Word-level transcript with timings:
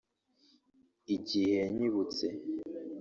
Igihe 1.15 1.51
yanyibutse 1.61 2.25